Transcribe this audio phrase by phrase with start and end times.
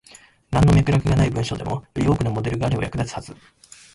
[0.49, 3.35] なんの脈絡がない文章でも、より多くのモデルがあれば役立つはず。